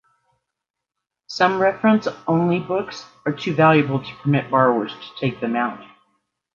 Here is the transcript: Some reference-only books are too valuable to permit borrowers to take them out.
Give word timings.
Some 1.27 1.59
reference-only 1.59 2.57
books 2.57 3.05
are 3.23 3.33
too 3.33 3.53
valuable 3.53 3.99
to 4.03 4.15
permit 4.15 4.49
borrowers 4.49 4.91
to 4.91 5.19
take 5.19 5.39
them 5.39 5.55
out. 5.55 5.79